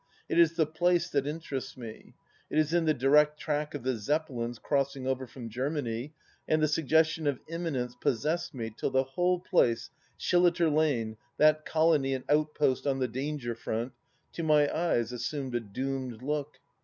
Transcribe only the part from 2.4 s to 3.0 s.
It is in the